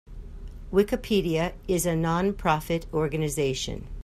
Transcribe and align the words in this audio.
Wikipedia 0.71 1.53
is 1.67 1.85
a 1.85 1.95
non-profit 1.95 2.87
organization. 2.91 3.85